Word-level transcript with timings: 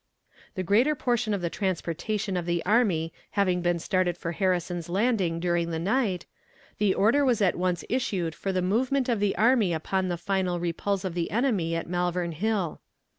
The 0.55 0.63
greater 0.63 0.95
portion 0.95 1.31
of 1.31 1.41
the 1.43 1.49
transportation 1.51 2.35
of 2.35 2.47
the 2.47 2.65
army 2.65 3.13
having 3.37 3.61
been 3.61 3.77
started 3.77 4.17
for 4.17 4.31
Harrison's 4.31 4.89
Landing 4.89 5.39
during 5.39 5.69
the 5.69 5.77
night, 5.77 6.25
the 6.79 6.95
order 6.95 7.23
was 7.23 7.39
at 7.39 7.55
once 7.55 7.83
issued 7.87 8.33
for 8.33 8.51
the 8.51 8.63
movement 8.63 9.09
of 9.09 9.19
the 9.19 9.35
army 9.37 9.73
upon 9.73 10.07
the 10.07 10.17
final 10.17 10.59
repulse 10.59 11.05
of 11.05 11.13
the 11.13 11.29
enemy 11.29 11.75
at 11.75 11.87
Malvern 11.87 12.31
Hill. 12.31 12.81